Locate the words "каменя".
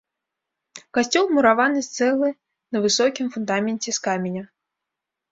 4.07-4.43